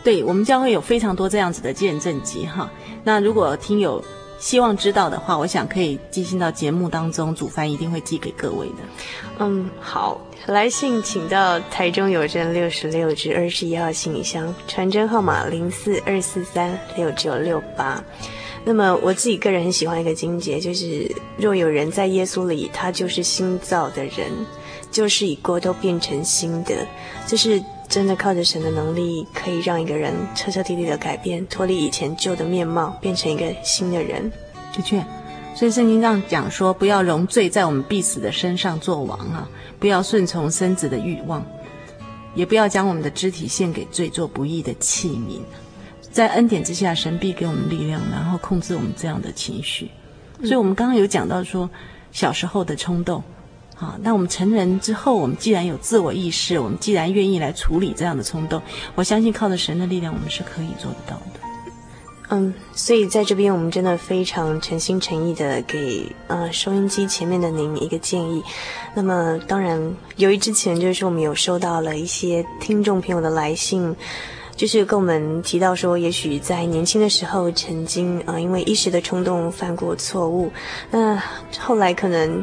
[0.02, 2.70] 对，我们将会有非常多这样子的见证集哈。
[3.04, 4.02] 那如果听友
[4.42, 8.74] 希望知道的话，我想可以寄信到节目当中，主凡一定会寄给各位的。
[9.38, 18.02] 嗯，好，来信请到台中邮政六十六至二十一号信箱，传真号码零四二四三六九六八。
[18.64, 24.28] 那么我自己个人很喜欢一个经节，就是若有人在耶稣里，他就是新造的人，
[24.90, 26.84] 旧事已过，都变成新的，
[27.28, 27.62] 就是。
[27.92, 34.32] 真的靠着神的能力，可以让一个人彻彻底底的改变，脱离以前旧的面貌，变成一个新的人。
[34.74, 35.04] 的确，
[35.54, 39.46] 所以圣经上讲说，不要容罪在我们必死的身上作王啊，
[39.78, 41.44] 不要顺从身子的欲望，
[42.34, 45.40] 也不要将我们的肢体献给罪做不义的器皿。
[46.10, 49.90] 在恩典之下，神必给我们力量，然后控制我们这样的情绪。
[50.38, 51.68] 所以我们刚刚有讲到说，
[52.10, 53.22] 小时候的冲动。
[53.76, 58.62] 啊，那我们成人之后，我们既然有自我意识，我们既然愿意来处理这样的冲动，
[58.94, 61.40] 我相信靠着神的力量，我们是可以做得到的。
[62.28, 68.42] 嗯，所以在这边，我们真的非常诚心诚意的给呃收音机前面的您一个建议。
[68.94, 69.78] 那么，当然，
[70.16, 73.94] 由于之前就是我们有收到了一些听众朋友的来信，
[74.54, 80.50] 就是跟我们提到说，也许在年轻的时候曾经啊、呃，因为一时的冲动犯过错误，
[80.90, 81.20] 那
[81.58, 82.42] 后来可能。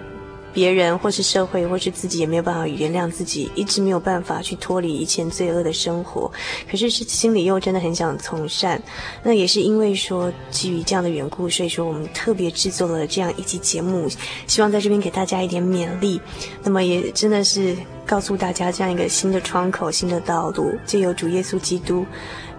[0.54, 6.32] 别人或是社会或是自己也没有办法原谅自己，一直没有办法去脱离以前罪恶的生活，
[6.70, 8.82] 可是是心里又真的很想从善。
[9.24, 14.08] 那也是因为说基于这样的缘故，所以说我们特别制作了这样一期节目，
[14.48, 16.20] 希望在这边给大家一点勉励。
[16.64, 22.06] 那么也真的是告诉大家这样一个新的窗口、新的道路，借由主耶稣基督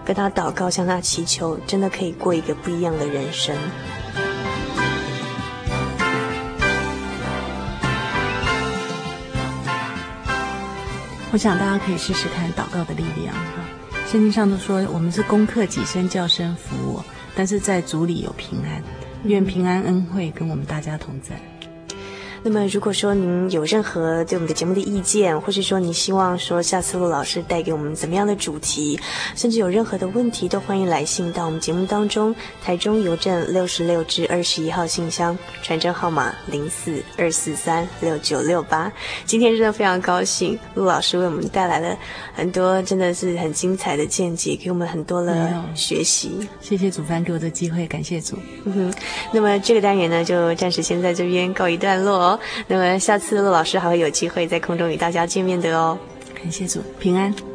[0.05, 3.55] 跟他祷告、向他祈求，真的可以过一个不一样的人生。
[11.31, 13.63] 我想大家可以试试看祷告的力量哈。
[14.05, 18.83] 圣经上都说我们是攻克己身，叫声服我，但是在主里有平安，
[19.23, 21.50] 愿平安恩惠跟我们大家同在。
[22.43, 28.99] 那么，如果说您有任何对我们的节目的意见，或是说你希望说下次陆老师带给我们怎么样的主题，
[29.35, 32.35] 甚至有任何的问题，都欢迎来信到我们节目当中。
[32.63, 38.91] 台中邮政六十六至二十一号信箱，传真号码零四二四三六九六八。
[39.23, 41.95] 今天真的非常高兴，陆老师为我们带来了
[42.33, 46.49] 很多真的是很精彩的见解，给我们很多的学习。
[46.59, 48.35] 谢谢主凡给我的机会，感谢主。
[48.65, 48.93] 嗯哼，
[49.31, 52.30] 那么这个单元呢，就暂时先在这边告一段落。
[52.67, 55.97] 那么下次陆老师还会有机会在空中与大家见面的哦，
[56.33, 57.50] 感谢主，平安。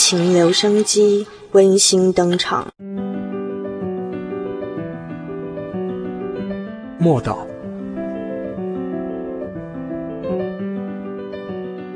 [0.00, 2.68] 情留声机温馨登场。
[6.98, 7.44] 莫道。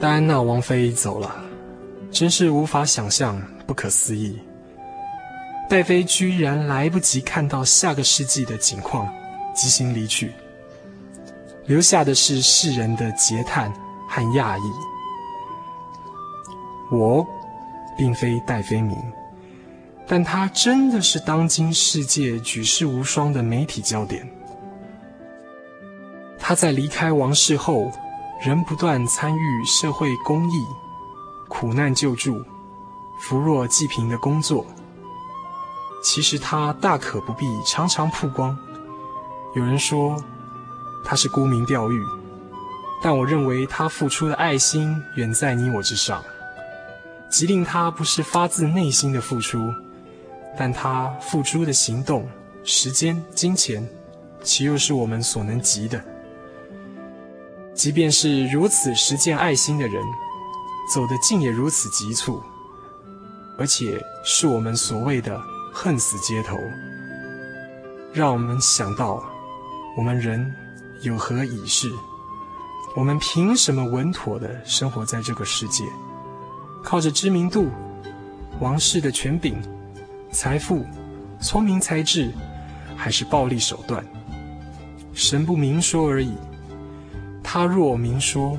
[0.00, 1.32] 戴安娜王妃走了，
[2.10, 4.36] 真是无法想象，不可思议。
[5.70, 9.08] 戴妃居然来不及看到下个世纪的景况，
[9.54, 10.32] 即行离去，
[11.66, 13.72] 留下的是世人的嗟叹
[14.08, 14.62] 和讶异。
[16.90, 17.24] 我
[17.96, 18.96] 并非戴妃迷，
[20.06, 24.28] 但他真的是当今世界举世无双的媒体焦点。
[26.38, 27.90] 他在离开王室后，
[28.44, 30.54] 仍不断参与社会公益、
[31.48, 32.42] 苦难救助、
[33.20, 34.66] 扶弱济贫的工作。
[36.02, 38.58] 其实他大可不必常常曝光。
[39.54, 40.16] 有人说
[41.04, 42.02] 他是沽名钓誉，
[43.00, 46.20] 但我认为他付出的爱心远在你我之上。
[47.32, 49.58] 即令他不是发自内心的付出，
[50.58, 52.28] 但他付出的行动、
[52.62, 53.88] 时间、金钱，
[54.42, 55.98] 岂又是我们所能及的？
[57.74, 59.94] 即便是如此实践爱心的人，
[60.92, 62.38] 走得竟也如此急促，
[63.58, 65.40] 而且是我们所谓的
[65.72, 66.58] 恨死街头，
[68.12, 69.24] 让我们想到，
[69.96, 70.54] 我们人
[71.00, 71.90] 有何以事？
[72.94, 75.82] 我们凭什么稳妥地生活在这个世界？
[76.82, 77.68] 靠着知名度、
[78.60, 79.56] 王室的权柄、
[80.30, 80.84] 财富、
[81.40, 82.30] 聪明才智，
[82.96, 84.04] 还是暴力手段？
[85.14, 86.32] 神不明说而已。
[87.42, 88.58] 他若明说，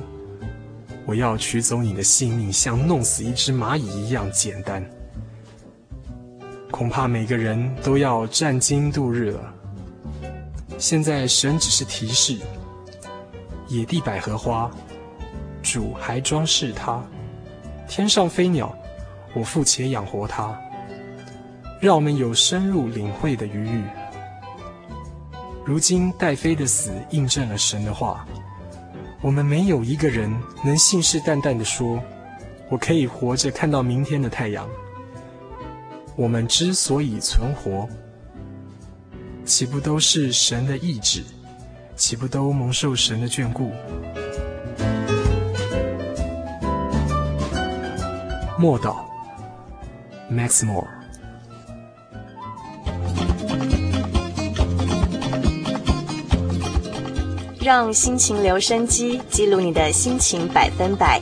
[1.04, 4.84] 我要取走你的性命，像弄死一只蚂蚁一样简单，
[6.70, 9.54] 恐怕每个人都要战经度日了。
[10.78, 12.38] 现在神只是提示：
[13.68, 14.70] 野地百合花，
[15.62, 17.02] 主还装饰它。
[17.86, 18.76] 天上飞鸟，
[19.34, 20.58] 我父且养活它，
[21.80, 23.82] 让我们有深入领会的余裕。
[25.64, 28.26] 如今戴妃的死印证了神的话，
[29.20, 32.02] 我们没有一个人能信誓旦旦地说，
[32.68, 34.68] 我可以活着看到明天的太阳。
[36.16, 37.88] 我们之所以存活，
[39.44, 41.22] 岂不都是神的意志？
[41.96, 43.70] 岂不都蒙受神的眷顾？
[48.64, 48.94] 默祷
[50.32, 50.86] ，Max More。
[57.60, 61.20] 让心情留声机记录你的心情百分百，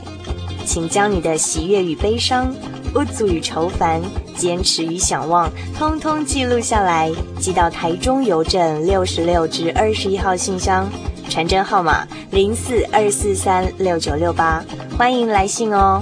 [0.65, 2.55] 请将你的喜悦与悲伤、
[2.93, 4.01] 不足与愁烦、
[4.37, 10.89] 坚持与想望，通通记录下来，寄到台中邮政六十六至二十一号信箱，
[11.29, 14.63] 传真号码零四二四三六九六八，
[14.97, 16.01] 欢迎来信哦。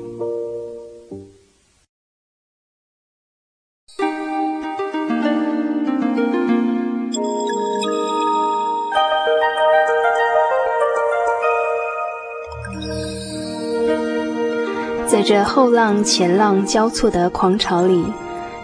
[15.21, 18.03] 在这后浪前浪交错的狂潮里，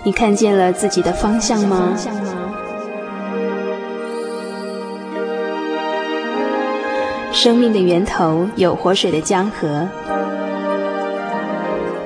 [0.04, 1.96] 你看见了自己的方向吗？
[7.32, 9.88] 生命的源头有活水的江河。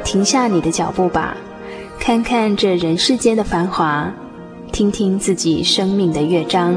[0.03, 1.37] 停下你的脚步吧，
[1.97, 4.11] 看看这人世间的繁华，
[4.73, 6.75] 听听自己生命的乐章。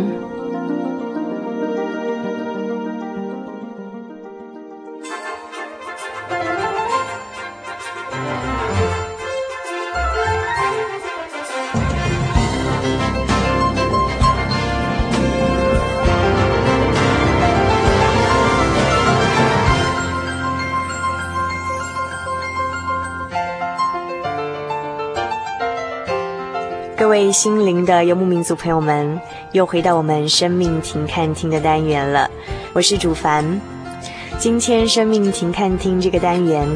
[27.15, 29.21] 位心灵的游牧民族朋友们，
[29.53, 32.29] 又回到我们生命停看听的单元了。
[32.73, 33.61] 我是主凡，
[34.37, 36.67] 今天生命停看听这个单元，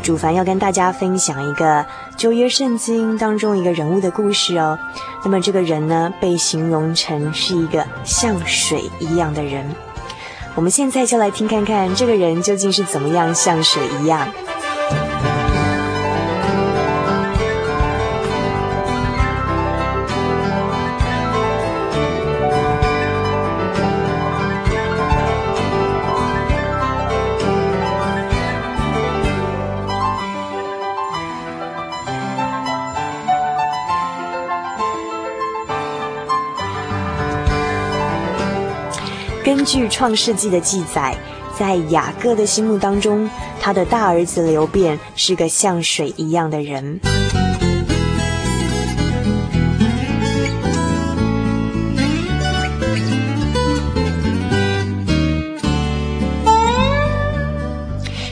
[0.00, 1.84] 主凡要跟大家分享一个
[2.16, 4.78] 旧约圣经当中一个人物的故事哦。
[5.24, 9.68] 那么这个人呢，被形容成是一个像水一样的人。
[10.54, 14.28] 我们现在就来听看看这个人究竟是怎么样像水一样。
[39.68, 41.14] 据《创世纪》的记载，
[41.58, 43.28] 在雅各的心目当中，
[43.60, 46.98] 他的大儿子流便是个像水一样的人。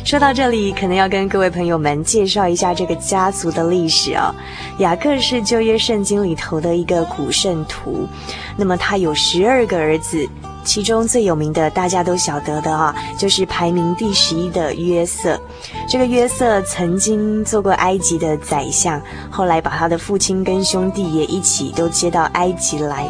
[0.07, 4.35] 说到这里，可能要跟各位朋友们介绍一下这个家族的历史哦。
[4.79, 8.09] 雅各是旧约圣经里头的一个古圣徒，
[8.57, 10.27] 那么他有十二个儿子。
[10.67, 15.41] 其中最有名的，大家都晓得的啊，就是排名第十一的约瑟。
[15.89, 19.01] 这个约瑟曾经做过埃及的宰相，
[19.31, 23.07] 后来把他的父亲跟兄弟也一起都接到埃及来，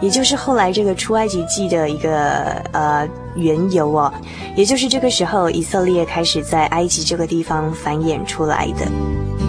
[0.00, 4.12] 也就是后来这个出埃及记的一个呃缘由哦。
[4.54, 9.47] 也就是这个时候，以色列开始在埃及这个地方繁衍出来的。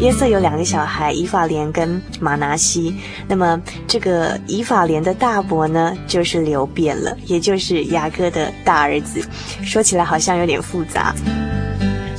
[0.00, 2.96] 约瑟有两个小孩，以法莲跟玛拿西。
[3.28, 9.22] 那么这个以法莲的大伯呢，就是流便了，也就是雅各的大儿子。
[9.62, 11.14] 说起来好像有点复杂。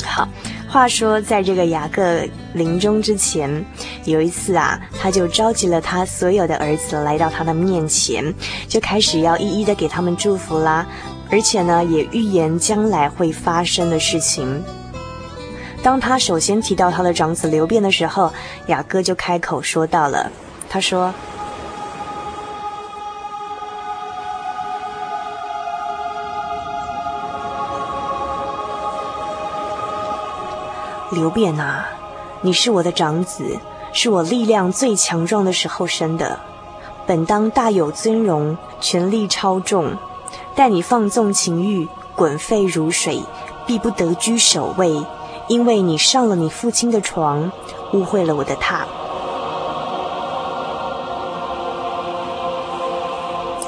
[0.04, 0.30] 好，
[0.70, 2.22] 话说在这个雅各
[2.54, 3.66] 临终之前，
[4.06, 8.32] 有一次啊，他就召集了他所有的儿子来到他的面前，
[8.68, 10.86] 就开始要一一的给他们祝福啦，
[11.32, 14.64] 而且呢，也预言将来会发生的事情。
[15.84, 18.32] 当他首先提到他的长子刘辩的时候，
[18.68, 20.32] 雅各就开口说到了。
[20.70, 21.12] 他说
[31.12, 31.88] ：“刘辩啊，
[32.42, 33.60] 你是我的长子，
[33.92, 36.40] 是我力量最强壮的时候生的，
[37.08, 39.98] 本当大有尊荣，权力超重，
[40.56, 43.24] 但你放纵情欲，滚沸如水，
[43.66, 45.04] 必不得居首位。”
[45.48, 47.52] 因为你上了你父亲的床，
[47.94, 48.82] 污秽了我的榻。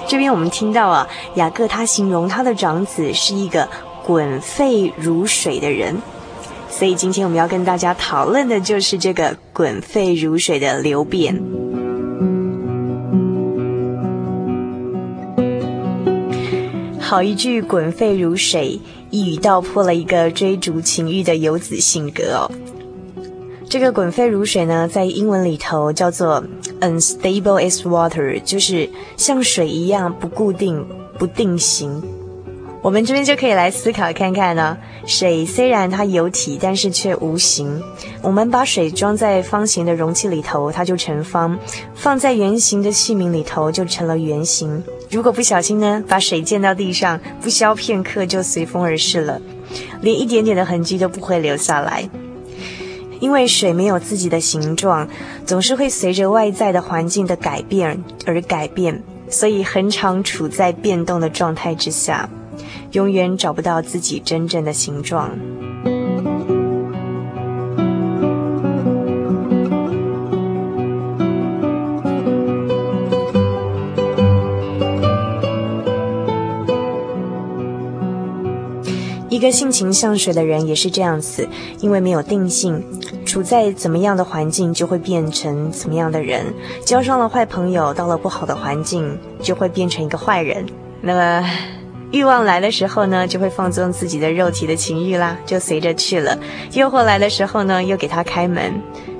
[0.07, 3.67] 这边我们听到啊，雅各他形容他的长子是一个
[4.05, 5.95] 滚沸如水的人，
[6.69, 11.41] 所以今天我们要跟大家讨论的就是这个滚沸如水的流变。
[16.99, 18.79] 好一句滚沸如水。
[19.13, 22.51] 一语道破了一个追逐情欲的游子性格哦。
[23.69, 26.43] 这个滚沸如水呢，在英文里头叫做
[26.81, 30.83] unstable as water，就是像水一样不固定、
[31.19, 32.01] 不定型。
[32.81, 34.75] 我们这边就可以来思考看看呢。
[35.05, 37.79] 水虽然它有体，但是却无形。
[38.23, 41.55] 我们把水装在方形的容器里头，它就成方；
[41.93, 44.83] 放在圆形的器皿里头，就成了圆形。
[45.13, 49.39] 如果不小心呢，把水溅到地上，不消片刻就随风而逝了，
[50.01, 52.09] 连一点点的痕迹都不会留下来。
[53.19, 55.07] 因为水没有自己的形状，
[55.45, 62.27] 总是会随着外在的环境的改变而改变，所以恒常处在变动的状态之下，
[62.93, 65.29] 永远找不到自己真正的形状。
[79.33, 82.83] 一个性情像水的人也是这样子，因为没有定性，
[83.25, 86.45] 处在怎么样的环境就会变成怎么样的人。
[86.85, 90.63] 交上了坏朋友，到了不好的环境就会变成一个坏人。
[91.01, 91.49] 那么
[92.11, 96.37] 欲望来的时候呢，就会放纵自己的肉体的情欲啦，就随着去了。
[96.73, 98.71] 诱惑来的时候呢，又给他开门。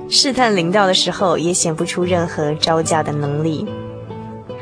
[0.08, 3.66] 试探临到的时候，也显不出任何招架的能力。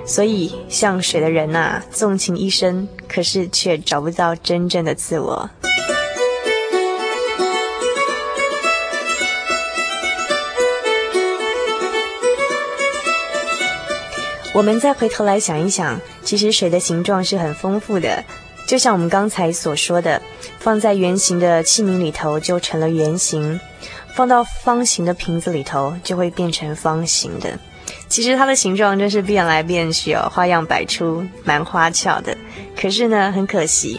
[0.04, 5.48] 所以，像水的人呐，纵情一生，可是却找不到真正的自我。
[14.54, 18.22] 我们再回头来想一想，其实水的形状是很丰富的，
[18.66, 20.20] 就像我们刚才所说的，
[20.58, 23.58] 放在圆形的器皿里头就成了圆形，
[24.14, 27.58] 放到方形的瓶子里头就会变成方形的。
[28.12, 32.36] 其实它的形状真是变来变去哦，花样百出，蛮花俏的。
[32.76, 33.98] 可是呢，很可惜，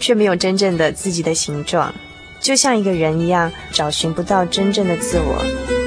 [0.00, 1.94] 却没有真正的自己的形状。
[2.40, 5.77] 就像一个人一样，找寻不到真正的自我。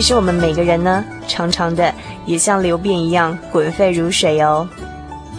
[0.00, 1.92] 其实我们每个人呢，常常的
[2.24, 4.66] 也像流便一样滚沸如水哦。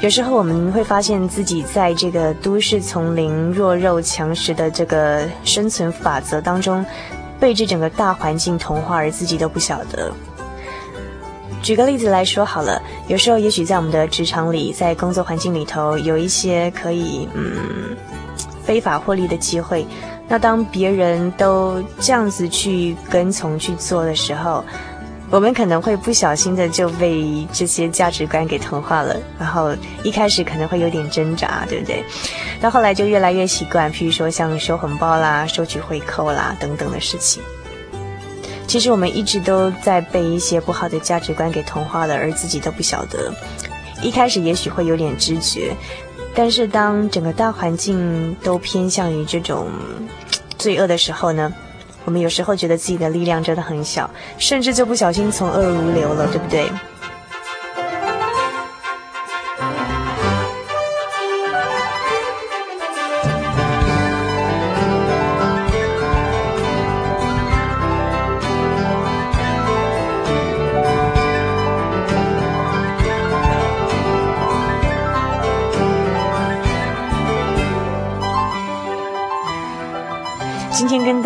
[0.01, 6.85] 有时候我们会发现自己在这个都市丛林弱肉强食的这个生存法则当中，
[7.39, 10.11] 被这整个大环境同化，而自己都不晓得。
[11.63, 17.97] 举个例子来说好了，有时候也许在我们的职场里，在工作环境里头，有一些可以嗯
[18.61, 19.87] 非法获利的机会。
[20.31, 24.63] 那当别人都这样子去跟从去做的时候，
[25.29, 29.13] 我们可能会不小心的就被这些价值观给同化了。
[29.37, 29.75] 然后
[30.05, 32.01] 一开始可能会有点挣扎，对不对？
[32.61, 37.43] 到后来就越来越习惯，譬如说像收红包啦、收取回扣啦等等的事情。
[38.67, 43.33] 其实我们一直都在被一些不好的价值观给同化了，而自己都不晓得。
[44.01, 45.75] 一开始也许会有点知觉。
[46.33, 49.67] 但是，当整个大环境都偏向于这种
[50.61, 51.51] 罪恶的时候呢，
[52.05, 54.07] 我们有时候觉得自己的力量真的很小，
[54.37, 56.69] 甚至就不小心从恶如流了，对不对？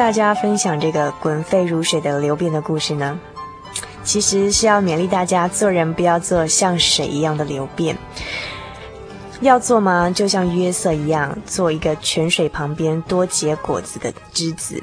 [0.05, 3.19] 大家分享这个滚沸如水的流变的故事呢，
[4.03, 7.97] 其实是要勉励大家做人不要做像水一样的流变，
[9.41, 10.11] 要做吗？
[10.11, 14.79] 就像约瑟一样，做一个泉水旁边多结果子的枝子。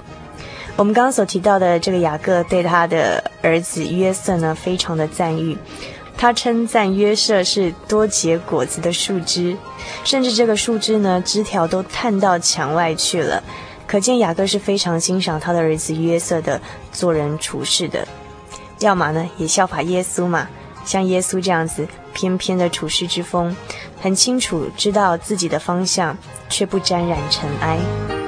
[0.75, 5.57] 我们刚刚所提到的这个雅各对他的儿子约瑟呢，非常的赞誉，
[6.19, 9.57] 他称赞约瑟是多结果子的树枝，
[10.03, 13.41] 甚至这个树枝呢，枝条都探到墙外去了。
[13.93, 16.59] 可见雅各是非常欣赏他的儿子约瑟的
[16.93, 18.09] 做人处事的，
[18.79, 20.49] 要么呢也效法耶稣嘛，
[20.83, 23.55] 像耶稣这样子翩翩的处世之风，
[24.01, 26.17] 很清楚知道自己的方向，
[26.49, 28.22] 却不沾染尘埃。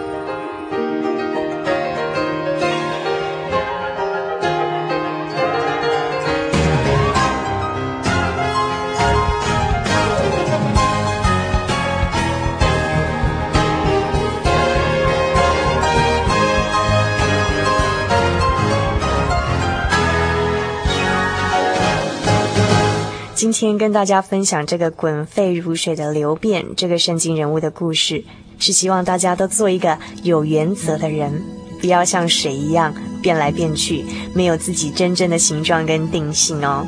[23.35, 28.23] 今天跟大家分享这个滚沸如水的流变，这个圣经人物的故事，
[28.61, 31.43] 是希望大家都做一个有原则的人，
[31.81, 34.05] 不要像水一样变来变去，
[34.35, 36.87] 没有自己真正的形状跟定性哦。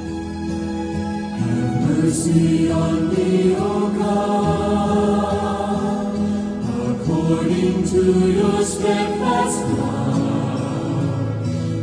[7.09, 9.65] According to your steadfast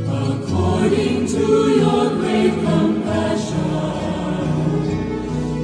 [0.07, 1.41] according to
[1.79, 2.82] your great.